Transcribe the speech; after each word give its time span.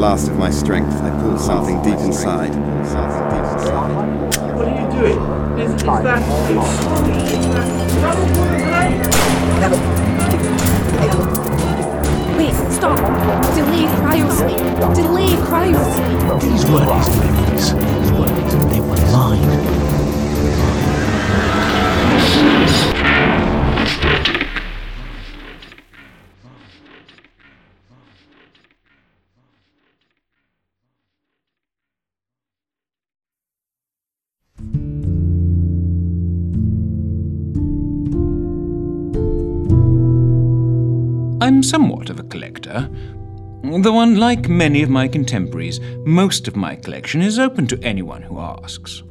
last 0.00 0.28
of 0.28 0.36
my 0.38 0.50
strength, 0.50 0.94
I 1.02 1.10
pulled 1.20 1.38
something 1.38 1.76
deep 1.82 1.98
inside. 1.98 2.54
What 4.56 4.66
are 4.66 4.80
you 4.80 4.88
doing? 4.98 5.18
Is, 5.60 5.74
is 5.74 5.82
that... 5.82 6.22
Wait, 12.38 12.54
stop! 12.72 12.96
Delay 13.54 13.84
cryosleep! 14.00 14.94
Delay 14.94 15.32
cryosleep! 15.44 16.40
These 16.40 16.64
weren't 16.70 16.92
his 16.96 17.14
memories. 17.20 17.74
These 17.74 18.12
weren't. 18.12 18.70
They 18.70 18.80
were 18.80 19.00
mine. 19.12 19.60
I'm 41.40 41.62
somewhat 41.62 42.10
of 42.10 42.20
a 42.20 42.24
collector. 42.24 42.88
Though, 43.62 44.00
unlike 44.00 44.48
many 44.48 44.82
of 44.82 44.90
my 44.90 45.08
contemporaries, 45.08 45.80
most 46.04 46.48
of 46.48 46.56
my 46.56 46.76
collection 46.76 47.22
is 47.22 47.38
open 47.38 47.66
to 47.68 47.82
anyone 47.82 48.22
who 48.22 48.38
asks. 48.38 49.02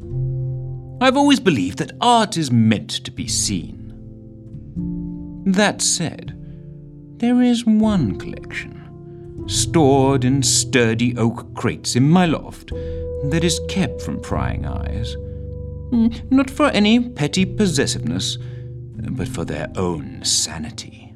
I've 1.02 1.18
always 1.18 1.40
believed 1.40 1.78
that 1.80 1.94
art 2.02 2.38
is 2.38 2.52
meant 2.52 2.90
to 3.06 3.12
be 3.12 3.28
seen. 3.28 3.76
That 5.46 5.82
said, 5.82 6.36
there 7.18 7.42
is 7.42 7.66
one 7.66 8.18
collection, 8.20 9.44
stored 9.48 10.24
in 10.24 10.44
sturdy 10.44 11.18
oak 11.18 11.54
crates 11.56 11.96
in 11.96 12.10
my 12.10 12.26
loft, 12.26 12.70
that 12.70 13.44
is 13.44 13.60
kept 13.70 14.02
from 14.02 14.22
prying 14.22 14.66
eyes. 14.66 15.16
Mm, 15.92 16.32
Not 16.32 16.50
for 16.50 16.68
any 16.68 17.10
petty 17.10 17.46
possessiveness, 17.46 18.38
but 18.96 19.28
for 19.28 19.46
their 19.46 19.72
own 19.76 20.24
sanity. 20.24 21.09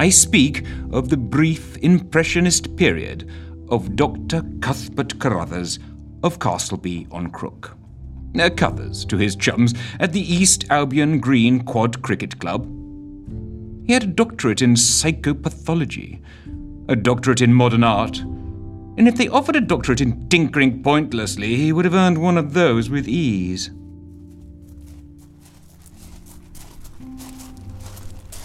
I 0.00 0.08
speak 0.08 0.64
of 0.92 1.10
the 1.10 1.18
brief 1.18 1.76
Impressionist 1.76 2.74
period 2.74 3.30
of 3.68 3.96
Dr. 3.96 4.42
Cuthbert 4.62 5.18
Carruthers 5.18 5.78
of 6.22 6.38
Castleby 6.38 7.06
on 7.10 7.30
Crook. 7.30 7.76
Uh, 8.40 8.48
Cuthers 8.48 9.04
to 9.04 9.18
his 9.18 9.36
chums 9.36 9.74
at 9.98 10.14
the 10.14 10.22
East 10.22 10.64
Albion 10.70 11.20
Green 11.20 11.60
Quad 11.60 12.00
Cricket 12.00 12.40
Club. 12.40 12.64
He 13.86 13.92
had 13.92 14.04
a 14.04 14.06
doctorate 14.06 14.62
in 14.62 14.72
psychopathology, 14.72 16.22
a 16.88 16.96
doctorate 16.96 17.42
in 17.42 17.52
modern 17.52 17.84
art, 17.84 18.20
and 18.20 19.06
if 19.06 19.16
they 19.16 19.28
offered 19.28 19.56
a 19.56 19.60
doctorate 19.60 20.00
in 20.00 20.30
tinkering 20.30 20.82
pointlessly, 20.82 21.56
he 21.56 21.74
would 21.74 21.84
have 21.84 21.92
earned 21.92 22.16
one 22.16 22.38
of 22.38 22.54
those 22.54 22.88
with 22.88 23.06
ease. 23.06 23.68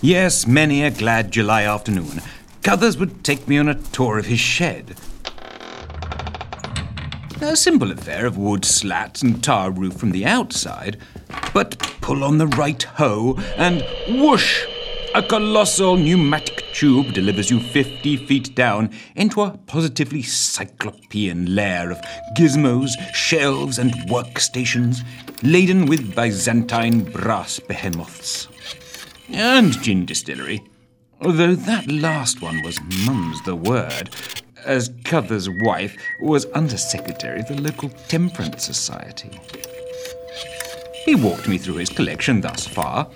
Yes, 0.06 0.46
many 0.46 0.84
a 0.84 0.92
glad 0.92 1.32
July 1.32 1.64
afternoon, 1.64 2.22
Cuthers 2.62 2.96
would 2.96 3.24
take 3.24 3.48
me 3.48 3.58
on 3.58 3.68
a 3.68 3.74
tour 3.74 4.20
of 4.20 4.28
his 4.28 4.40
shed. 4.40 4.96
A 7.42 7.56
simple 7.56 7.92
affair 7.92 8.28
of 8.28 8.38
wood 8.38 8.66
slats 8.66 9.24
and 9.24 9.44
tar 9.44 9.72
roof 9.72 9.96
from 9.96 10.12
the 10.12 10.24
outside, 10.24 11.00
but 11.56 11.80
pull 12.02 12.24
on 12.24 12.38
the 12.38 12.46
right 12.46 12.84
hoe 12.84 13.40
and 13.58 13.84
whoosh! 14.08 14.68
A 15.16 15.24
colossal 15.24 15.98
pneumatic 15.98 16.64
tube 16.72 17.12
delivers 17.12 17.50
you 17.50 17.60
50 17.60 18.28
feet 18.28 18.54
down 18.54 18.92
into 19.16 19.42
a 19.42 19.58
positively 19.66 20.22
cyclopean 20.22 21.56
lair 21.56 21.90
of 21.90 22.00
gizmos, 22.38 22.92
shelves, 23.16 23.80
and 23.80 23.92
workstations 24.08 25.00
laden 25.42 25.88
with 25.88 26.14
Byzantine 26.14 27.12
brass 27.12 27.60
behemoths 27.60 28.50
and 29.30 29.74
gin 29.82 30.06
distillery. 30.06 30.64
Although 31.22 31.56
that 31.56 31.90
last 31.90 32.42
one 32.42 32.62
was 32.64 32.80
mum's 33.06 33.42
the 33.44 33.56
word, 33.56 34.10
as 34.66 34.94
Cuthers' 35.04 35.50
wife 35.62 35.96
was 36.22 36.46
Under 36.54 36.78
Secretary 36.78 37.40
of 37.40 37.48
the 37.48 37.62
local 37.62 37.90
Temperance 38.08 38.66
Society. 38.66 39.40
He 41.06 41.16
walked 41.16 41.48
me 41.48 41.58
through 41.58 41.76
his 41.76 41.90
collection 41.90 42.42
thus 42.42 42.68
far 42.68 43.10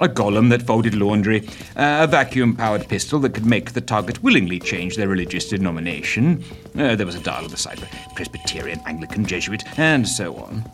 a 0.00 0.08
golem 0.08 0.48
that 0.50 0.62
folded 0.62 0.94
laundry, 0.94 1.46
a 1.76 2.06
vacuum 2.06 2.54
powered 2.56 2.88
pistol 2.88 3.18
that 3.20 3.34
could 3.34 3.46
make 3.46 3.72
the 3.72 3.80
target 3.80 4.22
willingly 4.22 4.58
change 4.58 4.96
their 4.96 5.08
religious 5.08 5.48
denomination, 5.48 6.42
uh, 6.78 6.94
there 6.94 7.06
was 7.06 7.16
a 7.16 7.22
dial 7.22 7.48
beside 7.48 7.78
the 7.78 7.88
Presbyterian, 8.14 8.80
Anglican, 8.86 9.26
Jesuit, 9.26 9.64
and 9.78 10.06
so 10.06 10.36
on. 10.36 10.64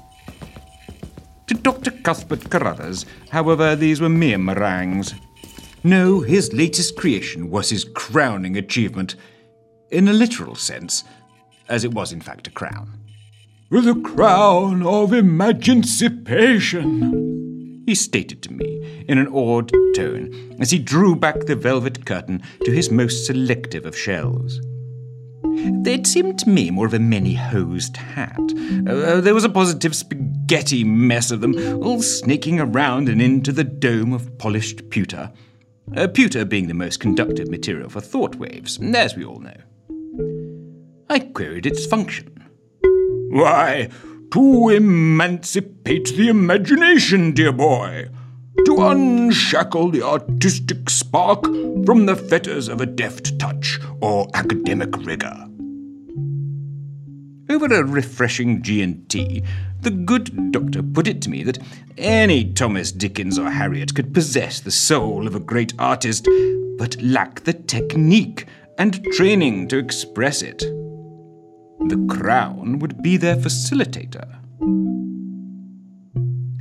To 1.49 1.55
Dr. 1.55 1.91
Cuthbert 1.91 2.51
Carruthers, 2.51 3.05
however, 3.31 3.77
these 3.77 4.01
were 4.01 4.09
mere 4.09 4.39
meringues. 4.39 5.15
No, 5.83 6.21
his 6.21 6.55
latest 6.55 6.97
creation 6.97 7.51
was 7.51 7.69
his 7.69 7.85
crowning 7.85 8.57
achievement, 8.57 9.17
in 9.91 10.09
a 10.09 10.13
literal 10.13 10.55
sense, 10.55 11.05
as 11.69 11.85
it 11.85 11.93
was 11.93 12.13
in 12.13 12.23
fact 12.23 12.47
a 12.47 12.51
crown. 12.51 13.01
With 13.71 13.87
a 13.87 14.01
crown 14.01 14.83
of 14.83 15.11
imagincipation, 15.11 17.85
he 17.87 17.95
stated 17.95 18.43
to 18.43 18.53
me 18.53 19.05
in 19.07 19.19
an 19.19 19.29
awed 19.29 19.71
tone 19.95 20.57
as 20.61 20.71
he 20.71 20.79
drew 20.79 21.15
back 21.15 21.41
the 21.41 21.57
velvet 21.57 22.07
curtain 22.07 22.43
to 22.65 22.71
his 22.71 22.91
most 22.91 23.27
selective 23.27 23.85
of 23.85 23.95
shelves. 23.97 24.59
They'd 25.83 26.07
seemed 26.07 26.39
to 26.41 26.49
me 26.49 26.71
more 26.71 26.87
of 26.87 26.95
a 26.95 26.99
many 26.99 27.35
hosed 27.35 27.97
hat. 27.97 28.39
Uh, 28.87 29.21
there 29.21 29.35
was 29.35 29.45
a 29.45 29.49
positive 29.49 29.95
spaghetti 29.95 30.85
mess 30.85 31.31
of 31.31 31.41
them, 31.41 31.55
all 31.83 32.03
snaking 32.03 32.61
around 32.61 33.09
and 33.09 33.21
into 33.21 33.53
the 33.53 33.65
dome 33.65 34.13
of 34.13 34.39
polished 34.39 34.89
pewter. 34.91 35.33
Uh, 35.97 36.09
pewter 36.09 36.45
being 36.45 36.69
the 36.69 36.75
most 36.75 37.01
conductive 37.01 37.49
material 37.49 37.89
for 37.89 38.01
thought 38.01 38.37
waves, 38.37 38.79
as 38.81 39.15
we 39.17 39.25
all 39.25 39.41
know. 39.41 39.57
I 41.11 41.19
queried 41.19 41.67
its 41.67 41.87
function. 41.87 42.31
Why, 43.31 43.91
to 44.33 44.69
emancipate 44.71 46.17
the 46.17 46.29
imagination, 46.29 47.33
dear 47.33 47.53
boy. 47.53 48.09
To 48.67 48.87
unshackle 48.87 49.91
the 49.91 50.03
artistic 50.03 50.89
spark 50.91 51.45
from 51.85 52.07
the 52.07 52.17
fetters 52.17 52.69
of 52.69 52.81
a 52.81 52.87
deft 52.87 53.39
touch 53.39 53.79
or 54.05 54.29
academic 54.35 54.95
rigor. 54.99 55.35
Over 57.49 57.75
a 57.75 57.85
refreshing 57.85 58.63
G&T, 58.63 59.43
the 59.81 59.91
good 59.91 60.53
doctor 60.53 60.83
put 60.83 61.09
it 61.09 61.23
to 61.23 61.31
me 61.31 61.43
that 61.45 61.59
any 61.97 62.53
Thomas 62.53 62.93
Dickens 62.93 63.39
or 63.39 63.51
Harriet 63.51 63.95
could 63.95 64.13
possess 64.13 64.61
the 64.61 64.71
soul 64.71 65.27
of 65.27 65.35
a 65.35 65.41
great 65.41 65.73
artist, 65.79 66.29
but 66.77 67.01
lack 67.01 67.45
the 67.45 67.55
technique 67.55 68.47
and 68.77 69.03
training 69.15 69.69
to 69.69 69.79
express 69.79 70.43
it. 70.43 70.59
The 70.59 72.07
crown 72.07 72.81
would 72.81 73.03
be 73.03 73.17
their 73.17 73.37
facilitator. 73.37 74.27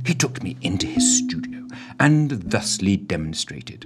He 0.06 0.14
took 0.14 0.42
me 0.42 0.56
into 0.62 0.86
his 0.86 1.18
studio 1.18 1.66
and 2.00 2.30
thusly 2.30 2.96
demonstrated. 2.96 3.84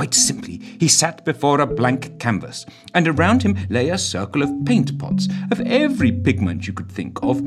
Quite 0.00 0.14
simply, 0.14 0.56
he 0.80 0.88
sat 0.88 1.26
before 1.26 1.60
a 1.60 1.66
blank 1.66 2.18
canvas, 2.18 2.64
and 2.94 3.06
around 3.06 3.42
him 3.42 3.58
lay 3.68 3.90
a 3.90 3.98
circle 3.98 4.42
of 4.42 4.64
paint 4.64 4.98
pots 4.98 5.28
of 5.50 5.60
every 5.60 6.10
pigment 6.10 6.66
you 6.66 6.72
could 6.72 6.90
think 6.90 7.22
of, 7.22 7.42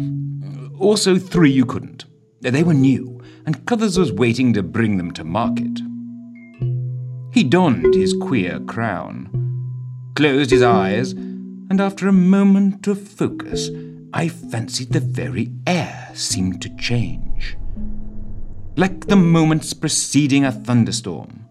also 0.80 1.18
three 1.18 1.50
you 1.50 1.66
couldn't. 1.66 2.06
They 2.42 2.62
were 2.62 2.76
new, 2.76 3.20
and 3.48 3.66
Cuthers 3.66 3.98
was 3.98 4.12
waiting 4.12 4.54
to 4.54 4.62
bring 4.62 4.98
them 4.98 5.10
to 5.14 5.24
market. 5.24 5.80
He 7.32 7.44
donned 7.44 7.96
his 7.96 8.14
queer 8.14 8.60
crown, 8.60 9.32
closed 10.16 10.52
his 10.52 10.62
eyes, 10.62 11.14
and 11.14 11.82
after 11.82 12.08
a 12.08 12.14
moment 12.14 12.86
of 12.86 13.02
focus, 13.02 13.72
I 14.14 14.28
fancied 14.28 14.92
the 14.92 15.00
very 15.00 15.52
air 15.66 16.12
seemed 16.14 16.62
to 16.62 16.76
change. 16.76 17.58
Like 18.78 19.08
the 19.08 19.16
moments 19.16 19.74
preceding 19.74 20.46
a 20.46 20.52
thunderstorm. 20.52 21.43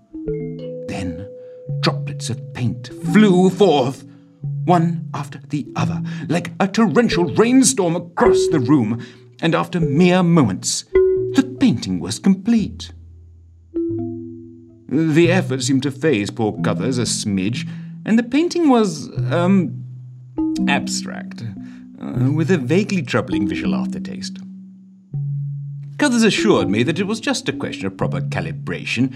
Droplets 1.82 2.30
of 2.30 2.54
paint 2.54 2.90
flew 3.12 3.50
forth, 3.50 4.04
one 4.64 5.08
after 5.12 5.40
the 5.48 5.66
other, 5.74 6.00
like 6.28 6.52
a 6.60 6.68
torrential 6.68 7.24
rainstorm 7.34 7.96
across 7.96 8.46
the 8.52 8.60
room, 8.60 9.04
and 9.40 9.54
after 9.54 9.80
mere 9.80 10.22
moments, 10.22 10.84
the 11.34 11.56
painting 11.58 11.98
was 11.98 12.20
complete. 12.20 12.92
The 14.88 15.32
effort 15.32 15.62
seemed 15.62 15.82
to 15.82 15.90
phase 15.90 16.30
poor 16.30 16.52
Cuthers 16.62 16.98
a 16.98 17.02
smidge, 17.02 17.68
and 18.06 18.16
the 18.16 18.22
painting 18.22 18.68
was, 18.68 19.10
um, 19.32 19.82
abstract, 20.68 21.42
uh, 22.00 22.30
with 22.30 22.50
a 22.52 22.58
vaguely 22.58 23.02
troubling 23.02 23.48
visual 23.48 23.74
aftertaste. 23.74 24.38
Cuthers 26.02 26.24
assured 26.24 26.68
me 26.68 26.82
that 26.82 26.98
it 26.98 27.06
was 27.06 27.20
just 27.20 27.48
a 27.48 27.52
question 27.52 27.86
of 27.86 27.96
proper 27.96 28.20
calibration. 28.20 29.14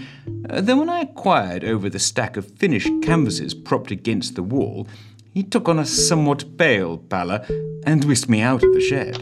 Uh, 0.49 0.61
then, 0.61 0.79
when 0.79 0.89
I 0.89 1.01
inquired 1.01 1.65
over 1.65 1.89
the 1.89 1.99
stack 1.99 2.37
of 2.37 2.49
finished 2.51 2.89
canvases 3.03 3.53
propped 3.53 3.91
against 3.91 4.35
the 4.35 4.41
wall, 4.41 4.87
he 5.33 5.43
took 5.43 5.67
on 5.67 5.79
a 5.79 5.85
somewhat 5.85 6.57
pale 6.57 6.97
pallor 6.97 7.45
and 7.85 8.05
whisked 8.05 8.29
me 8.29 8.39
out 8.39 8.63
of 8.63 8.73
the 8.73 8.79
shed. 8.79 9.21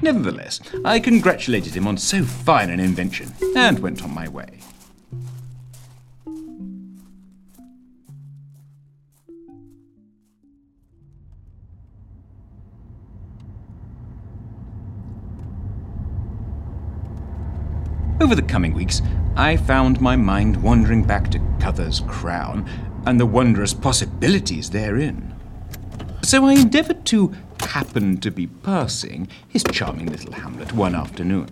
Nevertheless, 0.00 0.60
I 0.82 0.98
congratulated 0.98 1.74
him 1.74 1.86
on 1.86 1.98
so 1.98 2.24
fine 2.24 2.70
an 2.70 2.80
invention 2.80 3.34
and 3.54 3.78
went 3.80 4.02
on 4.02 4.14
my 4.14 4.28
way. 4.28 4.61
Over 18.22 18.36
the 18.36 18.42
coming 18.42 18.72
weeks, 18.72 19.02
I 19.34 19.56
found 19.56 20.00
my 20.00 20.14
mind 20.14 20.62
wandering 20.62 21.02
back 21.02 21.28
to 21.32 21.40
Cuthers' 21.58 22.04
crown 22.06 22.70
and 23.04 23.18
the 23.18 23.26
wondrous 23.26 23.74
possibilities 23.74 24.70
therein. 24.70 25.34
So 26.22 26.44
I 26.44 26.52
endeavoured 26.52 27.04
to 27.06 27.34
happen 27.58 28.18
to 28.18 28.30
be 28.30 28.46
passing 28.46 29.26
his 29.48 29.64
charming 29.72 30.06
little 30.06 30.34
hamlet 30.34 30.72
one 30.72 30.94
afternoon. 30.94 31.48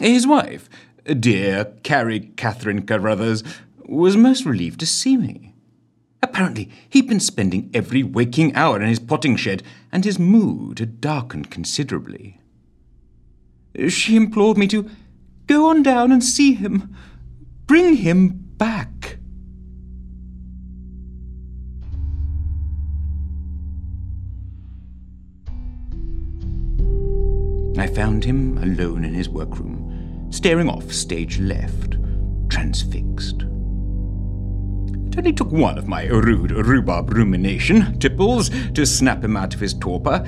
His 0.00 0.26
wife, 0.26 0.70
dear 1.04 1.66
Carrie 1.82 2.30
Catherine 2.38 2.86
Carruthers, 2.86 3.44
was 3.84 4.16
most 4.16 4.46
relieved 4.46 4.80
to 4.80 4.86
see 4.86 5.18
me. 5.18 5.52
Apparently, 6.22 6.70
he'd 6.88 7.08
been 7.08 7.20
spending 7.20 7.70
every 7.72 8.02
waking 8.02 8.54
hour 8.54 8.80
in 8.80 8.88
his 8.88 8.98
potting 8.98 9.36
shed, 9.36 9.62
and 9.92 10.04
his 10.04 10.18
mood 10.18 10.78
had 10.78 11.00
darkened 11.00 11.50
considerably. 11.50 12.40
She 13.88 14.16
implored 14.16 14.56
me 14.56 14.66
to 14.68 14.88
go 15.46 15.70
on 15.70 15.82
down 15.82 16.12
and 16.12 16.24
see 16.24 16.54
him. 16.54 16.94
Bring 17.66 17.96
him 17.96 18.28
back. 18.56 19.18
I 27.78 27.86
found 27.86 28.24
him 28.24 28.56
alone 28.58 29.04
in 29.04 29.12
his 29.12 29.28
workroom, 29.28 30.28
staring 30.30 30.68
off 30.68 30.92
stage 30.92 31.38
left, 31.38 31.96
transfixed. 32.48 33.44
It 35.16 35.20
only 35.20 35.32
took 35.32 35.50
one 35.50 35.78
of 35.78 35.88
my 35.88 36.04
rude 36.04 36.50
rhubarb 36.50 37.10
rumination 37.10 37.98
tipples 37.98 38.50
to 38.74 38.84
snap 38.84 39.24
him 39.24 39.34
out 39.34 39.54
of 39.54 39.60
his 39.60 39.72
torpor, 39.72 40.22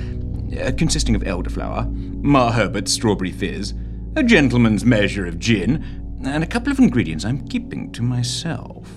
uh, 0.59 0.71
consisting 0.75 1.13
of 1.13 1.21
elderflower, 1.21 1.87
Ma 2.23 2.51
Herbert's 2.51 2.91
strawberry 2.91 3.31
fizz, 3.31 3.75
a 4.15 4.23
gentleman's 4.23 4.83
measure 4.83 5.27
of 5.27 5.37
gin, 5.37 6.19
and 6.25 6.43
a 6.43 6.47
couple 6.47 6.71
of 6.71 6.79
ingredients 6.79 7.23
I'm 7.23 7.47
keeping 7.47 7.91
to 7.91 8.01
myself. 8.01 8.89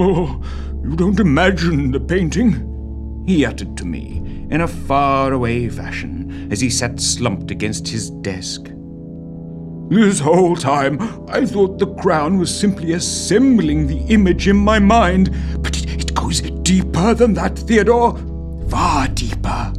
Oh, 0.00 0.42
you 0.82 0.96
don't 0.96 1.20
imagine 1.20 1.90
the 1.90 2.00
painting, 2.00 3.24
he 3.28 3.44
uttered 3.44 3.76
to 3.76 3.84
me 3.84 4.46
in 4.50 4.62
a 4.62 4.66
far-away 4.66 5.68
fashion 5.68 6.48
as 6.50 6.58
he 6.58 6.70
sat 6.70 6.98
slumped 7.00 7.50
against 7.50 7.86
his 7.86 8.08
desk. 8.08 8.70
This 9.90 10.20
whole 10.20 10.54
time, 10.54 11.00
I 11.30 11.46
thought 11.46 11.78
the 11.78 11.86
crown 11.94 12.36
was 12.36 12.54
simply 12.54 12.92
assembling 12.92 13.86
the 13.86 14.00
image 14.12 14.46
in 14.46 14.56
my 14.56 14.78
mind, 14.78 15.34
but 15.62 15.78
it, 15.78 16.02
it 16.02 16.14
goes 16.14 16.42
deeper 16.42 17.14
than 17.14 17.32
that, 17.34 17.58
Theodore. 17.58 18.18
Far 18.68 19.08
deeper. 19.08 19.72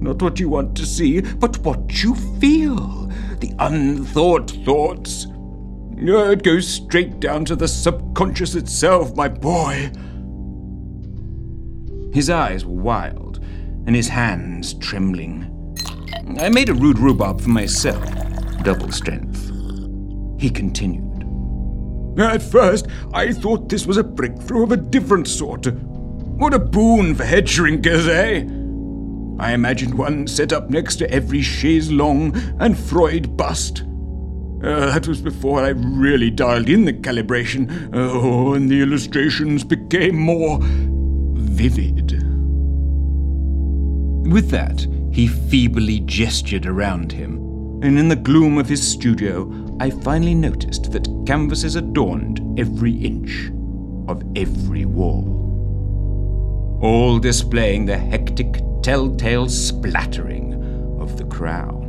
Not 0.00 0.22
what 0.22 0.40
you 0.40 0.48
want 0.48 0.74
to 0.78 0.86
see, 0.86 1.20
but 1.20 1.58
what 1.58 2.02
you 2.02 2.14
feel. 2.40 3.10
The 3.40 3.52
unthought 3.58 4.50
thoughts. 4.64 5.26
It 5.98 6.42
goes 6.42 6.66
straight 6.66 7.20
down 7.20 7.44
to 7.44 7.54
the 7.54 7.68
subconscious 7.68 8.54
itself, 8.54 9.14
my 9.14 9.28
boy. 9.28 9.92
His 12.14 12.30
eyes 12.30 12.64
were 12.64 12.80
wild, 12.80 13.44
and 13.86 13.94
his 13.94 14.08
hands 14.08 14.72
trembling. 14.72 15.50
I 16.40 16.48
made 16.48 16.70
a 16.70 16.74
rude 16.74 16.98
rhubarb 16.98 17.42
for 17.42 17.50
myself 17.50 18.31
double 18.62 18.92
strength. 18.92 19.50
He 20.40 20.50
continued. 20.50 21.12
At 22.18 22.42
first, 22.42 22.88
I 23.14 23.32
thought 23.32 23.68
this 23.68 23.86
was 23.86 23.96
a 23.96 24.04
breakthrough 24.04 24.64
of 24.64 24.72
a 24.72 24.76
different 24.76 25.28
sort. 25.28 25.66
What 25.66 26.54
a 26.54 26.58
boon 26.58 27.14
for 27.14 27.24
head 27.24 27.46
shrinkers, 27.46 28.08
eh? 28.08 28.44
I 29.42 29.52
imagined 29.52 29.94
one 29.94 30.26
set 30.26 30.52
up 30.52 30.70
next 30.70 30.96
to 30.96 31.10
every 31.10 31.42
chaise 31.42 31.90
longue 31.90 32.36
and 32.60 32.78
Freud 32.78 33.36
bust. 33.36 33.84
Uh, 34.62 34.86
that 34.92 35.08
was 35.08 35.20
before 35.20 35.64
I 35.64 35.70
really 35.70 36.30
dialed 36.30 36.68
in 36.68 36.84
the 36.84 36.92
calibration, 36.92 37.90
oh, 37.92 38.54
and 38.54 38.70
the 38.70 38.80
illustrations 38.82 39.64
became 39.64 40.16
more 40.16 40.58
vivid. 40.62 42.12
With 44.30 44.50
that, 44.50 44.86
he 45.10 45.26
feebly 45.26 46.00
gestured 46.00 46.66
around 46.66 47.10
him 47.10 47.51
and 47.82 47.98
in 47.98 48.08
the 48.08 48.14
gloom 48.14 48.58
of 48.58 48.68
his 48.68 48.88
studio, 48.88 49.50
I 49.80 49.90
finally 49.90 50.36
noticed 50.36 50.92
that 50.92 51.08
canvases 51.26 51.74
adorned 51.74 52.58
every 52.58 52.92
inch 52.92 53.50
of 54.06 54.22
every 54.36 54.84
wall, 54.84 56.78
all 56.80 57.18
displaying 57.18 57.86
the 57.86 57.98
hectic, 57.98 58.60
telltale 58.82 59.48
splattering 59.48 60.54
of 61.00 61.16
the 61.16 61.24
crown. 61.24 61.80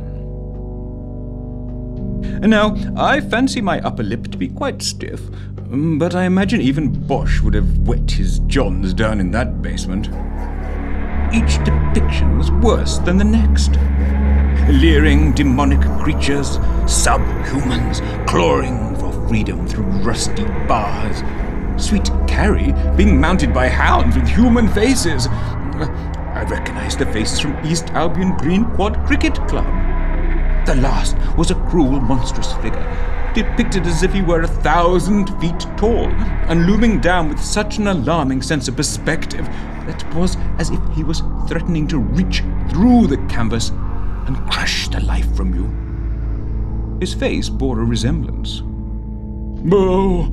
And 2.42 2.50
now, 2.50 2.74
I 2.96 3.20
fancy 3.20 3.60
my 3.60 3.78
upper 3.82 4.02
lip 4.02 4.32
to 4.32 4.36
be 4.36 4.48
quite 4.48 4.82
stiff, 4.82 5.20
but 5.56 6.16
I 6.16 6.24
imagine 6.24 6.60
even 6.60 7.06
Bosch 7.06 7.40
would 7.40 7.54
have 7.54 7.86
wet 7.86 8.10
his 8.10 8.40
johns 8.40 8.94
down 8.94 9.20
in 9.20 9.30
that 9.30 9.62
basement. 9.62 10.08
Each 11.32 11.56
depiction 11.64 12.36
was 12.36 12.50
worse 12.50 12.98
than 12.98 13.16
the 13.16 13.24
next 13.24 13.74
leering 14.68 15.32
demonic 15.32 15.80
creatures, 16.00 16.58
subhumans, 16.86 18.00
clawing 18.26 18.96
for 18.96 19.12
freedom 19.28 19.66
through 19.66 19.84
rusty 20.02 20.44
bars. 20.66 21.22
Sweet 21.76 22.10
Carrie 22.28 22.72
being 22.96 23.20
mounted 23.20 23.52
by 23.52 23.68
hounds 23.68 24.16
with 24.16 24.28
human 24.28 24.68
faces. 24.68 25.26
I 25.28 26.46
recognized 26.48 26.98
the 26.98 27.06
faces 27.06 27.40
from 27.40 27.58
East 27.66 27.90
Albion 27.90 28.36
Green 28.36 28.64
Quad 28.72 28.96
Cricket 29.06 29.34
Club. 29.48 29.66
The 30.66 30.76
last 30.76 31.16
was 31.36 31.50
a 31.50 31.56
cruel, 31.66 32.00
monstrous 32.00 32.52
figure, 32.54 33.32
depicted 33.34 33.86
as 33.86 34.02
if 34.02 34.12
he 34.12 34.22
were 34.22 34.42
a 34.42 34.48
thousand 34.48 35.28
feet 35.40 35.66
tall, 35.76 36.06
and 36.48 36.66
looming 36.66 37.00
down 37.00 37.28
with 37.28 37.40
such 37.40 37.78
an 37.78 37.88
alarming 37.88 38.40
sense 38.40 38.68
of 38.68 38.76
perspective 38.76 39.46
that 39.86 40.02
it 40.02 40.14
was 40.14 40.36
as 40.58 40.70
if 40.70 40.80
he 40.94 41.04
was 41.04 41.22
threatening 41.48 41.86
to 41.88 41.98
reach 41.98 42.42
through 42.70 43.06
the 43.06 43.18
canvas 43.28 43.72
and 44.26 44.36
crush 44.50 44.88
the 44.88 45.00
life 45.00 45.34
from 45.36 45.54
you. 45.54 46.98
His 47.00 47.14
face 47.14 47.48
bore 47.48 47.80
a 47.80 47.84
resemblance. 47.84 48.62
Oh, 49.72 50.24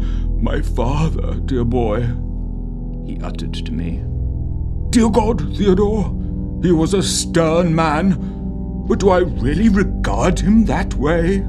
my 0.42 0.62
father, 0.62 1.36
dear 1.36 1.64
boy, 1.64 2.02
he 3.06 3.20
uttered 3.22 3.54
to 3.54 3.72
me. 3.72 4.04
Dear 4.90 5.10
God, 5.10 5.56
Theodore, 5.56 6.14
he 6.62 6.72
was 6.72 6.94
a 6.94 7.02
stern 7.02 7.74
man, 7.74 8.86
but 8.88 9.00
do 9.00 9.10
I 9.10 9.20
really 9.20 9.70
regard 9.70 10.40
him 10.40 10.66
that 10.66 10.94
way? 10.96 11.46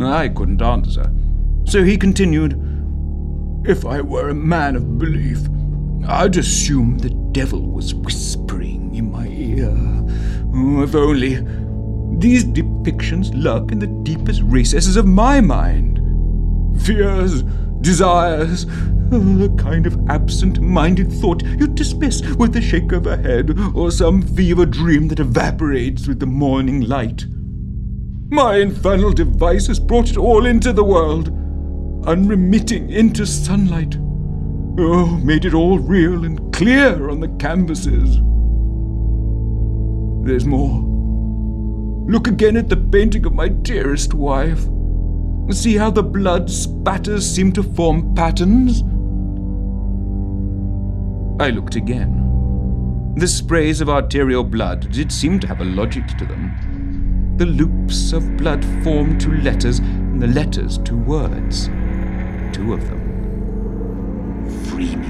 I 0.00 0.28
couldn't 0.28 0.62
answer, 0.62 1.12
so 1.64 1.82
he 1.82 1.96
continued, 1.96 2.54
If 3.66 3.84
I 3.84 4.00
were 4.00 4.30
a 4.30 4.34
man 4.34 4.76
of 4.76 4.98
belief, 4.98 5.40
I'd 6.06 6.36
assume 6.36 6.98
the 6.98 7.10
devil 7.32 7.70
was 7.70 7.94
whispering 7.94 8.94
in 8.94 9.10
my 9.12 9.26
ear. 9.26 9.74
Oh, 10.54 10.82
if 10.82 10.94
only. 10.94 11.36
These 12.18 12.44
depictions 12.44 13.30
lurk 13.34 13.72
in 13.72 13.78
the 13.78 13.86
deepest 13.86 14.42
recesses 14.42 14.96
of 14.96 15.06
my 15.06 15.40
mind. 15.40 15.98
Fears, 16.82 17.42
desires, 17.80 18.64
a 19.12 19.48
kind 19.58 19.86
of 19.86 19.98
absent 20.08 20.60
minded 20.60 21.12
thought 21.12 21.42
you 21.42 21.66
dismiss 21.66 22.22
with 22.36 22.56
a 22.56 22.60
shake 22.60 22.92
of 22.92 23.06
a 23.06 23.16
head 23.16 23.58
or 23.74 23.90
some 23.90 24.22
fever 24.22 24.64
dream 24.64 25.08
that 25.08 25.20
evaporates 25.20 26.06
with 26.06 26.20
the 26.20 26.26
morning 26.26 26.82
light. 26.82 27.26
My 28.30 28.56
infernal 28.56 29.12
device 29.12 29.66
has 29.66 29.78
brought 29.78 30.08
it 30.08 30.16
all 30.16 30.46
into 30.46 30.72
the 30.72 30.84
world, 30.84 31.28
unremitting 32.06 32.88
into 32.90 33.26
sunlight. 33.26 33.96
Oh, 34.78 35.20
made 35.22 35.44
it 35.44 35.52
all 35.52 35.78
real 35.78 36.24
and 36.24 36.50
clear 36.54 37.10
on 37.10 37.20
the 37.20 37.28
canvases. 37.38 38.18
There's 40.24 40.44
more. 40.44 40.80
Look 42.08 42.28
again 42.28 42.56
at 42.56 42.68
the 42.68 42.76
painting 42.76 43.26
of 43.26 43.34
my 43.34 43.48
dearest 43.48 44.14
wife. 44.14 44.64
See 45.50 45.76
how 45.76 45.90
the 45.90 46.04
blood 46.04 46.48
spatters 46.48 47.28
seem 47.28 47.52
to 47.54 47.62
form 47.62 48.14
patterns? 48.14 48.82
I 51.42 51.50
looked 51.50 51.74
again. 51.74 53.14
The 53.16 53.26
sprays 53.26 53.80
of 53.80 53.88
arterial 53.88 54.44
blood 54.44 54.92
did 54.92 55.10
seem 55.10 55.40
to 55.40 55.46
have 55.48 55.60
a 55.60 55.64
logic 55.64 56.06
to 56.18 56.24
them. 56.24 57.34
The 57.38 57.46
loops 57.46 58.12
of 58.12 58.36
blood 58.36 58.64
formed 58.84 59.20
to 59.22 59.32
letters, 59.42 59.80
and 59.80 60.22
the 60.22 60.28
letters 60.28 60.78
to 60.78 60.96
words. 60.96 61.66
Two 62.52 62.74
of 62.74 62.88
them. 62.88 63.00
Free 64.66 64.94
me. 64.94 65.08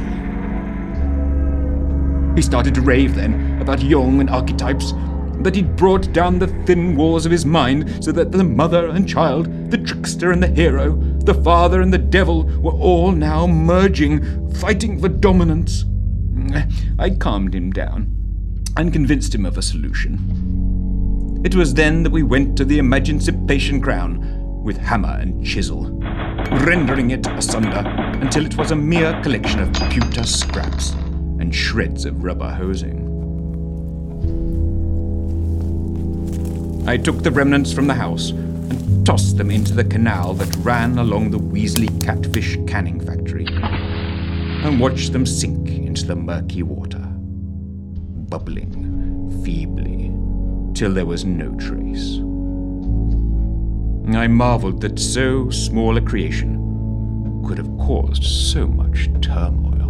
He 2.35 2.41
started 2.41 2.75
to 2.77 2.81
rave 2.81 3.15
then 3.15 3.52
about 3.63 3.83
Jung 3.83 4.21
and 4.21 4.29
archetypes, 4.29 4.93
that 5.41 5.55
he'd 5.57 5.75
brought 5.77 6.13
down 6.13 6.39
the 6.39 6.47
thin 6.67 6.95
walls 6.95 7.27
of 7.27 7.33
his 7.33 7.47
mind 7.47 8.05
so 8.05 8.13
that 8.13 8.31
the 8.31 8.45
mother 8.45 8.89
and 8.89 9.09
child, 9.09 9.71
the 9.71 9.79
trickster 9.79 10.31
and 10.31 10.43
the 10.43 10.49
hero, 10.49 10.95
the 11.25 11.35
father 11.35 11.81
and 11.81 11.93
the 11.93 11.99
devil 11.99 12.45
were 12.61 12.73
all 12.73 13.13
now 13.13 13.47
merging, 13.47 14.53
fighting 14.55 15.01
for 15.01 15.09
dominance. 15.09 15.85
I 16.99 17.11
calmed 17.11 17.55
him 17.55 17.73
down 17.73 18.15
and 18.77 18.93
convinced 18.93 19.35
him 19.35 19.47
of 19.47 19.59
a 19.59 19.63
solution. 19.63 21.43
It 21.45 21.55
was 21.55 21.75
then 21.75 22.03
that 22.05 22.13
we 22.13 22.23
went 22.23 22.57
to 22.59 22.65
the 22.65 22.79
Imagincipation 22.79 23.83
Crown 23.83 24.63
with 24.63 24.77
hammer 24.77 25.19
and 25.21 25.45
chisel, 25.45 25.91
rendering 26.65 27.11
it 27.11 27.27
asunder 27.27 27.83
until 28.21 28.47
it 28.47 28.57
was 28.57 28.71
a 28.71 28.77
mere 28.77 29.21
collection 29.23 29.59
of 29.61 29.73
pewter 29.91 30.23
scraps 30.25 30.93
and 31.41 31.53
shreds 31.53 32.05
of 32.05 32.23
rubber 32.23 32.49
hosing. 32.49 33.12
I 36.87 36.97
took 36.97 37.23
the 37.23 37.31
remnants 37.31 37.73
from 37.73 37.87
the 37.87 37.95
house 37.95 38.31
and 38.31 39.07
tossed 39.07 39.37
them 39.37 39.51
into 39.51 39.73
the 39.73 39.85
canal 39.85 40.35
that 40.35 40.55
ran 40.57 40.99
along 40.99 41.31
the 41.31 41.39
Weasley 41.39 41.89
Catfish 42.05 42.59
Canning 42.67 42.99
Factory 42.99 43.47
and 43.47 44.81
watched 44.81 45.13
them 45.13 45.25
sink 45.25 45.69
into 45.69 46.05
the 46.07 46.17
murky 46.17 46.63
water, 46.65 46.99
bubbling 48.29 49.41
feebly 49.45 50.13
till 50.75 50.93
there 50.93 51.07
was 51.07 51.25
no 51.25 51.55
trace. 51.55 52.19
I 54.17 54.27
marveled 54.27 54.81
that 54.81 54.99
so 54.99 55.51
small 55.51 55.97
a 55.97 56.01
creation 56.01 56.59
could 57.47 57.59
have 57.59 57.79
caused 57.79 58.25
so 58.25 58.67
much 58.67 59.09
turmoil. 59.21 59.89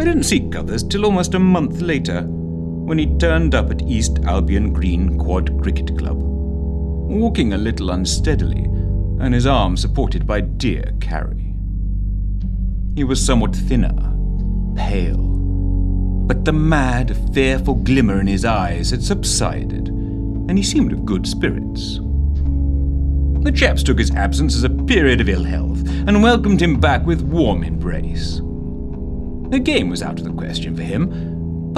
I 0.00 0.04
didn't 0.04 0.24
see 0.24 0.48
Cuthers 0.48 0.82
till 0.84 1.04
almost 1.04 1.34
a 1.34 1.38
month 1.38 1.80
later, 1.80 2.26
when 2.88 2.98
he 2.98 3.18
turned 3.18 3.54
up 3.54 3.70
at 3.70 3.82
East 3.82 4.18
Albion 4.24 4.72
Green 4.72 5.18
Quad 5.18 5.60
Cricket 5.62 5.98
Club, 5.98 6.16
walking 6.16 7.52
a 7.52 7.58
little 7.58 7.90
unsteadily, 7.90 8.64
and 9.20 9.34
his 9.34 9.44
arm 9.44 9.76
supported 9.76 10.26
by 10.26 10.40
dear 10.40 10.94
Carrie. 10.98 11.54
He 12.94 13.04
was 13.04 13.24
somewhat 13.24 13.54
thinner, 13.54 13.92
pale, 14.74 15.18
but 16.26 16.46
the 16.46 16.52
mad, 16.54 17.14
fearful 17.34 17.74
glimmer 17.74 18.22
in 18.22 18.26
his 18.26 18.46
eyes 18.46 18.90
had 18.90 19.02
subsided, 19.02 19.88
and 19.88 20.56
he 20.56 20.64
seemed 20.64 20.94
of 20.94 21.04
good 21.04 21.26
spirits. 21.26 21.96
The 23.42 23.52
chaps 23.54 23.82
took 23.82 23.98
his 23.98 24.12
absence 24.12 24.56
as 24.56 24.64
a 24.64 24.70
period 24.70 25.20
of 25.20 25.28
ill 25.28 25.44
health 25.44 25.86
and 26.06 26.22
welcomed 26.22 26.62
him 26.62 26.80
back 26.80 27.04
with 27.04 27.20
warm 27.20 27.64
embrace. 27.64 28.36
The 29.50 29.60
game 29.62 29.90
was 29.90 30.02
out 30.02 30.18
of 30.18 30.24
the 30.24 30.32
question 30.32 30.74
for 30.74 30.82
him, 30.82 31.27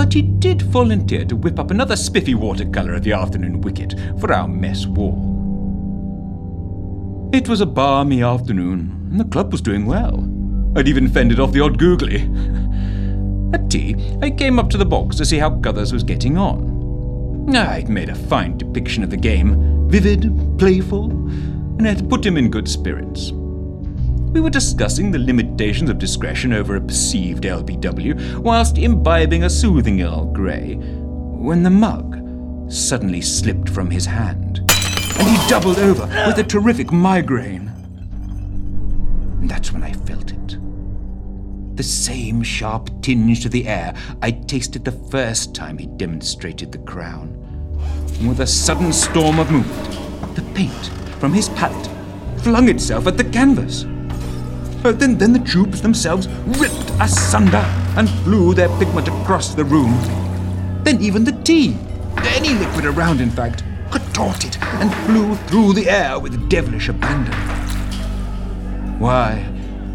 but 0.00 0.14
he 0.14 0.22
did 0.22 0.62
volunteer 0.62 1.26
to 1.26 1.36
whip 1.36 1.58
up 1.58 1.70
another 1.70 1.94
spiffy 1.94 2.34
watercolour 2.34 2.94
of 2.94 3.02
the 3.02 3.12
afternoon 3.12 3.60
wicket 3.60 3.94
for 4.18 4.32
our 4.32 4.48
mess 4.48 4.86
wall. 4.86 5.28
It 7.34 7.50
was 7.50 7.60
a 7.60 7.66
balmy 7.66 8.22
afternoon, 8.22 9.08
and 9.10 9.20
the 9.20 9.26
club 9.26 9.52
was 9.52 9.60
doing 9.60 9.84
well. 9.84 10.26
I'd 10.74 10.88
even 10.88 11.06
fended 11.06 11.38
off 11.38 11.52
the 11.52 11.60
odd 11.60 11.78
googly. 11.78 12.22
At 13.52 13.68
tea, 13.70 13.94
I 14.22 14.30
came 14.30 14.58
up 14.58 14.70
to 14.70 14.78
the 14.78 14.86
box 14.86 15.16
to 15.16 15.26
see 15.26 15.36
how 15.36 15.60
Cuthers 15.60 15.92
was 15.92 16.02
getting 16.02 16.38
on. 16.38 17.54
I'd 17.54 17.90
made 17.90 18.08
a 18.08 18.14
fine 18.14 18.56
depiction 18.56 19.04
of 19.04 19.10
the 19.10 19.18
game, 19.18 19.86
vivid, 19.90 20.34
playful, 20.58 21.10
and 21.10 21.84
had 21.84 22.08
put 22.08 22.24
him 22.24 22.38
in 22.38 22.50
good 22.50 22.70
spirits. 22.70 23.32
We 24.32 24.40
were 24.40 24.50
discussing 24.50 25.10
the 25.10 25.18
limitations 25.18 25.90
of 25.90 25.98
discretion 25.98 26.52
over 26.52 26.76
a 26.76 26.80
perceived 26.80 27.42
LBW 27.42 28.38
whilst 28.38 28.78
imbibing 28.78 29.42
a 29.42 29.50
soothing 29.50 30.02
Earl 30.02 30.26
Grey, 30.26 30.74
when 30.74 31.64
the 31.64 31.70
mug 31.70 32.16
suddenly 32.72 33.22
slipped 33.22 33.68
from 33.68 33.90
his 33.90 34.06
hand, 34.06 34.60
and 35.18 35.28
he 35.28 35.48
doubled 35.48 35.80
over 35.80 36.06
with 36.28 36.38
a 36.38 36.44
terrific 36.44 36.92
migraine. 36.92 37.72
And 39.40 39.50
that's 39.50 39.72
when 39.72 39.82
I 39.82 39.94
felt 39.94 40.30
it. 40.30 40.58
The 41.76 41.82
same 41.82 42.44
sharp 42.44 42.88
tinge 43.02 43.42
to 43.42 43.48
the 43.48 43.66
air 43.66 43.96
I 44.22 44.30
tasted 44.30 44.84
the 44.84 44.92
first 44.92 45.56
time 45.56 45.76
he 45.76 45.86
demonstrated 45.86 46.70
the 46.70 46.78
crown. 46.78 47.36
And 48.20 48.28
with 48.28 48.38
a 48.40 48.46
sudden 48.46 48.92
storm 48.92 49.40
of 49.40 49.50
movement, 49.50 50.36
the 50.36 50.42
paint 50.54 50.86
from 51.18 51.32
his 51.32 51.48
palette 51.48 51.90
flung 52.42 52.68
itself 52.68 53.08
at 53.08 53.16
the 53.16 53.24
canvas. 53.24 53.86
Then, 54.82 55.18
then 55.18 55.32
the 55.32 55.38
tubes 55.40 55.82
themselves 55.82 56.26
ripped 56.58 56.90
asunder 57.00 57.64
and 57.96 58.08
flew 58.24 58.54
their 58.54 58.68
pigment 58.78 59.08
across 59.08 59.54
the 59.54 59.64
room. 59.64 59.92
Then 60.84 61.00
even 61.02 61.24
the 61.24 61.32
tea, 61.44 61.76
any 62.18 62.54
liquid 62.54 62.86
around, 62.86 63.20
in 63.20 63.30
fact, 63.30 63.62
contorted 63.90 64.56
and 64.60 64.94
flew 65.06 65.36
through 65.48 65.74
the 65.74 65.90
air 65.90 66.18
with 66.18 66.48
devilish 66.48 66.88
abandon. 66.88 67.34
Why, 68.98 69.46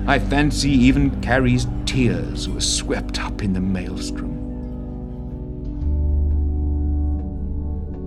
I 0.06 0.20
fancy 0.20 0.70
even 0.70 1.20
Carrie's 1.22 1.66
tears 1.88 2.48
were 2.48 2.62
swept 2.62 3.20
up 3.20 3.42
in 3.42 3.54
the 3.54 3.60
maelstrom. 3.60 4.36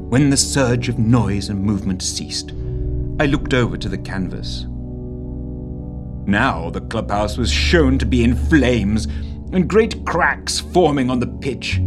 When 0.08 0.30
the 0.30 0.36
surge 0.36 0.88
of 0.88 0.98
noise 0.98 1.48
and 1.48 1.60
movement 1.60 2.02
ceased, 2.02 2.52
I 3.20 3.26
looked 3.26 3.52
over 3.52 3.76
to 3.76 3.88
the 3.88 3.98
canvas. 3.98 4.67
Now 6.28 6.68
the 6.68 6.82
clubhouse 6.82 7.38
was 7.38 7.50
shown 7.50 7.98
to 7.98 8.04
be 8.04 8.22
in 8.22 8.36
flames, 8.36 9.06
and 9.50 9.66
great 9.66 10.04
cracks 10.04 10.60
forming 10.60 11.08
on 11.08 11.20
the 11.20 11.26
pitch. 11.26 11.80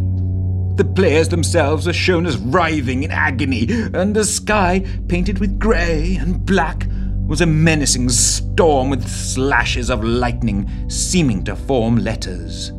The 0.78 0.92
players 0.96 1.30
themselves 1.30 1.86
were 1.86 1.94
shown 1.94 2.26
as 2.26 2.38
writhing 2.38 3.04
in 3.04 3.12
agony, 3.12 3.68
and 3.70 4.16
the 4.16 4.26
sky, 4.26 4.84
painted 5.08 5.38
with 5.38 5.60
grey 5.60 6.16
and 6.16 6.44
black, 6.44 6.88
was 7.28 7.42
a 7.42 7.46
menacing 7.46 8.10
storm 8.10 8.90
with 8.90 9.08
slashes 9.08 9.92
of 9.92 10.04
lightning 10.04 10.68
seeming 10.90 11.44
to 11.44 11.56
form 11.56 11.98
letters. 11.98 12.72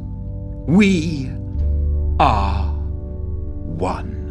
We 0.67 1.31
are 2.19 2.73
one. 2.73 4.22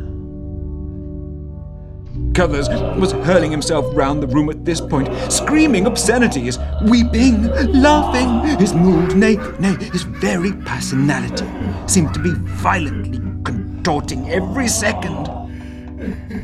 Cuthers 2.34 2.70
was 2.70 3.12
hurling 3.12 3.51
himself 3.51 3.86
round 3.96 4.24
the 4.24 4.27
room 4.27 4.50
at 4.50 4.63
this 4.63 4.80
point, 4.80 5.10
screaming 5.32 5.86
obscenities, 5.86 6.58
weeping, 6.84 7.44
laughing. 7.74 8.58
His 8.58 8.74
mood, 8.74 9.15
nay, 9.15 9.36
nay, 9.60 9.75
his 9.91 10.03
very 10.03 10.53
personality 10.53 11.46
seemed 11.88 12.13
to 12.13 12.20
be 12.22 12.32
violently 12.34 13.20
contorting 13.44 14.30
every 14.30 14.68
second. 14.68 15.30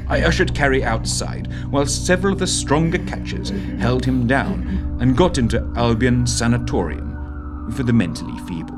I 0.09 0.21
ushered 0.21 0.53
Carrie 0.53 0.83
outside, 0.83 1.47
while 1.69 1.85
several 1.85 2.33
of 2.33 2.39
the 2.39 2.47
stronger 2.47 2.99
catchers 2.99 3.49
held 3.79 4.05
him 4.05 4.27
down 4.27 4.97
and 5.01 5.17
got 5.17 5.37
into 5.37 5.71
Albion 5.75 6.27
Sanatorium 6.27 7.71
for 7.71 7.83
the 7.83 7.93
mentally 7.93 8.37
feeble. 8.47 8.76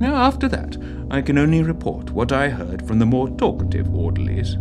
Now, 0.00 0.14
after 0.14 0.48
that, 0.48 0.76
I 1.10 1.22
can 1.22 1.38
only 1.38 1.62
report 1.62 2.10
what 2.10 2.32
I 2.32 2.48
heard 2.48 2.86
from 2.86 2.98
the 2.98 3.06
more 3.06 3.28
talkative 3.30 3.92
orderlies. 3.94 4.56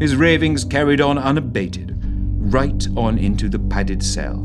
His 0.00 0.16
ravings 0.16 0.64
carried 0.64 1.00
on 1.00 1.18
unabated, 1.18 1.94
right 2.38 2.86
on 2.96 3.18
into 3.18 3.48
the 3.48 3.58
padded 3.58 4.02
cell. 4.02 4.36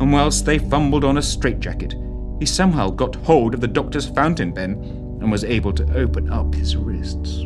And 0.00 0.12
whilst 0.12 0.44
they 0.44 0.58
fumbled 0.58 1.04
on 1.04 1.18
a 1.18 1.22
straitjacket, 1.22 1.94
he 2.40 2.46
somehow 2.46 2.90
got 2.90 3.16
hold 3.16 3.54
of 3.54 3.60
the 3.60 3.68
doctor's 3.68 4.06
fountain 4.06 4.52
pen 4.52 4.72
and 5.20 5.30
was 5.30 5.44
able 5.44 5.72
to 5.74 5.96
open 5.96 6.30
up 6.30 6.54
his 6.54 6.76
wrists. 6.76 7.44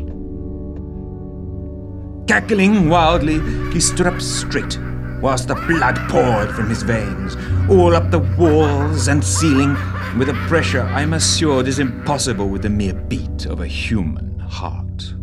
Cackling 2.27 2.89
wildly, 2.89 3.39
he 3.73 3.79
stood 3.79 4.07
up 4.07 4.21
straight, 4.21 4.77
whilst 5.23 5.47
the 5.47 5.55
blood 5.55 5.97
poured 6.09 6.53
from 6.53 6.67
his 6.67 6.83
veins, 6.83 7.37
all 7.69 7.95
up 7.95 8.11
the 8.11 8.19
walls 8.37 9.07
and 9.07 9.23
ceiling, 9.23 9.73
with 10.17 10.27
a 10.27 10.45
pressure 10.47 10.81
I'm 10.81 11.13
assured 11.13 11.67
is 11.67 11.79
impossible 11.79 12.49
with 12.49 12.61
the 12.63 12.69
mere 12.69 12.93
beat 12.93 13.45
of 13.45 13.61
a 13.61 13.67
human 13.67 14.37
heart. 14.39 15.13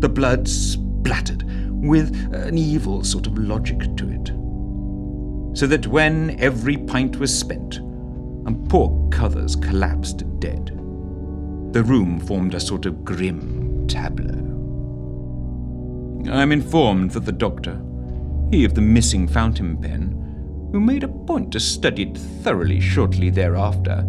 The 0.00 0.08
blood 0.10 0.46
splattered 0.46 1.44
with 1.72 2.14
an 2.34 2.58
evil 2.58 3.02
sort 3.02 3.26
of 3.26 3.38
logic 3.38 3.78
to 3.96 4.10
it. 4.10 4.26
so 5.56 5.66
that 5.66 5.86
when 5.86 6.38
every 6.38 6.76
pint 6.76 7.16
was 7.16 7.36
spent, 7.36 7.76
and 7.76 8.68
poor 8.68 9.08
Cuthers 9.10 9.56
collapsed 9.56 10.22
dead, 10.38 10.66
the 11.72 11.82
room 11.82 12.20
formed 12.20 12.54
a 12.54 12.60
sort 12.60 12.84
of 12.84 13.06
grim 13.06 13.86
tableau. 13.88 14.45
I'm 16.30 16.52
informed 16.52 17.12
that 17.12 17.24
the 17.24 17.32
doctor, 17.32 17.80
he 18.50 18.64
of 18.64 18.74
the 18.74 18.80
missing 18.80 19.28
fountain 19.28 19.76
pen, 19.76 20.12
who 20.72 20.80
made 20.80 21.04
a 21.04 21.08
point 21.08 21.52
to 21.52 21.60
study 21.60 22.02
it 22.02 22.18
thoroughly 22.18 22.80
shortly 22.80 23.30
thereafter, 23.30 24.02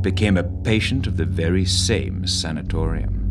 became 0.00 0.36
a 0.36 0.44
patient 0.44 1.06
of 1.06 1.16
the 1.16 1.24
very 1.24 1.64
same 1.64 2.26
sanatorium. 2.26 3.24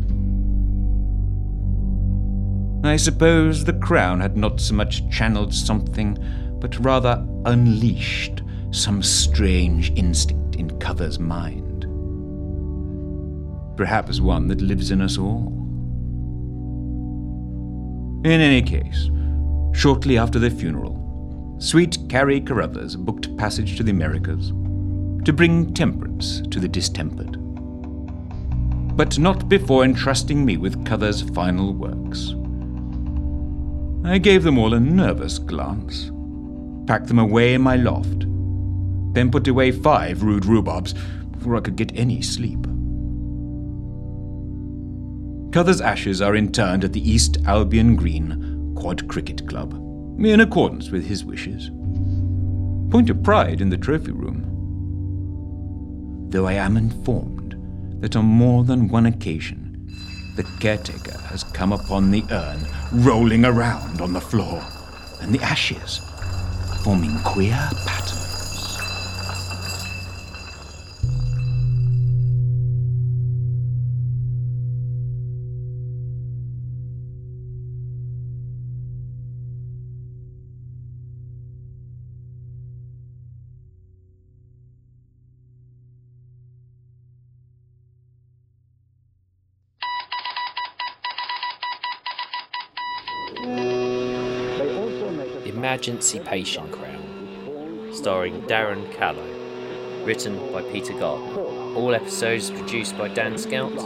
I 2.84 2.96
suppose 2.96 3.64
the 3.64 3.72
Crown 3.72 4.20
had 4.20 4.36
not 4.36 4.60
so 4.60 4.74
much 4.74 5.08
channeled 5.10 5.54
something, 5.54 6.18
but 6.60 6.78
rather 6.84 7.26
unleashed 7.46 8.42
some 8.72 9.02
strange 9.02 9.90
instinct 9.92 10.56
in 10.56 10.78
Cuthers' 10.78 11.18
mind. 11.18 11.86
Perhaps 13.76 14.20
one 14.20 14.48
that 14.48 14.60
lives 14.60 14.90
in 14.90 15.00
us 15.00 15.16
all. 15.16 15.63
In 18.24 18.40
any 18.40 18.62
case, 18.62 19.10
shortly 19.74 20.16
after 20.16 20.38
the 20.38 20.48
funeral, 20.48 21.56
sweet 21.58 21.98
Carrie 22.08 22.40
Carruthers 22.40 22.96
booked 22.96 23.36
passage 23.36 23.76
to 23.76 23.82
the 23.82 23.90
Americas 23.90 24.48
to 25.26 25.32
bring 25.34 25.74
temperance 25.74 26.40
to 26.50 26.58
the 26.58 26.66
distempered. 26.66 27.36
But 28.96 29.18
not 29.18 29.50
before 29.50 29.84
entrusting 29.84 30.42
me 30.42 30.56
with 30.56 30.86
Cuthers' 30.86 31.20
final 31.20 31.74
works. 31.74 32.34
I 34.06 34.16
gave 34.16 34.42
them 34.42 34.56
all 34.56 34.72
a 34.72 34.80
nervous 34.80 35.38
glance, 35.38 36.10
packed 36.86 37.08
them 37.08 37.18
away 37.18 37.52
in 37.52 37.60
my 37.60 37.76
loft, 37.76 38.20
then 39.12 39.30
put 39.30 39.48
away 39.48 39.70
five 39.70 40.22
rude 40.22 40.44
rhubarbs 40.44 40.94
before 41.32 41.56
I 41.56 41.60
could 41.60 41.76
get 41.76 41.92
any 41.94 42.22
sleep. 42.22 42.66
Cuthers' 45.54 45.80
ashes 45.80 46.20
are 46.20 46.34
interred 46.34 46.82
at 46.82 46.92
the 46.92 47.08
East 47.08 47.38
Albion 47.46 47.94
Green 47.94 48.74
Quad 48.76 49.06
Cricket 49.06 49.46
Club, 49.48 49.72
in 50.18 50.40
accordance 50.40 50.90
with 50.90 51.06
his 51.06 51.24
wishes. 51.24 51.70
Point 52.90 53.08
of 53.08 53.22
pride 53.22 53.60
in 53.60 53.70
the 53.70 53.76
trophy 53.76 54.10
room. 54.10 54.42
Though 56.30 56.48
I 56.48 56.54
am 56.54 56.76
informed 56.76 57.54
that 58.00 58.16
on 58.16 58.24
more 58.24 58.64
than 58.64 58.88
one 58.88 59.06
occasion 59.06 59.88
the 60.34 60.42
caretaker 60.58 61.16
has 61.28 61.44
come 61.44 61.70
upon 61.70 62.10
the 62.10 62.24
urn 62.32 62.58
rolling 62.90 63.44
around 63.44 64.00
on 64.00 64.12
the 64.12 64.20
floor, 64.20 64.60
and 65.20 65.32
the 65.32 65.40
ashes 65.44 66.00
forming 66.82 67.16
queer 67.20 67.70
patterns. 67.86 68.03
Imagincipation 95.84 96.72
Crown, 96.72 97.92
starring 97.92 98.40
Daren 98.42 98.90
Callow, 98.94 99.28
written 100.02 100.38
by 100.50 100.62
Peter 100.62 100.94
Gardner. 100.94 101.42
All 101.74 101.94
episodes 101.94 102.50
produced 102.50 102.96
by 102.96 103.08
Dan 103.08 103.36
Scout, 103.36 103.78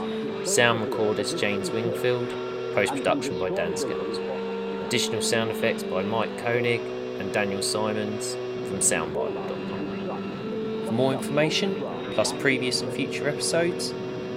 sound 0.47 0.81
recordist 0.81 1.41
James 1.41 1.71
Wingfield, 1.71 2.29
post 2.73 2.93
production 2.93 3.41
by 3.41 3.51
Dan 3.51 3.77
Scout. 3.77 4.17
Additional 4.87 5.21
sound 5.21 5.51
effects 5.51 5.83
by 5.83 6.05
Mike 6.05 6.39
Koenig 6.39 6.83
and 7.19 7.33
Daniel 7.33 7.63
Simons 7.63 8.37
from 8.69 8.79
soundbible.com. 8.79 10.85
For 10.87 10.93
more 10.93 11.15
information, 11.15 11.83
plus 12.15 12.33
previous 12.35 12.81
and 12.81 12.93
future 12.93 13.29
episodes, 13.29 13.93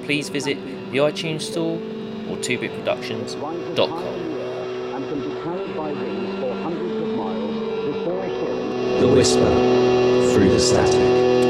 please 0.06 0.30
visit 0.30 0.58
the 0.92 0.98
iTunes 0.98 1.42
Store 1.42 1.78
or 2.28 2.38
2bitproductions.com. 2.38 4.31
whisper 9.12 9.52
through 10.34 10.50
the 10.50 10.60
static. 10.60 11.41